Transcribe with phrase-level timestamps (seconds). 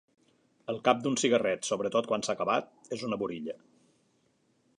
[0.73, 3.59] El cap d'un cigarret, sobretot quan s'ha acabat és una burilla.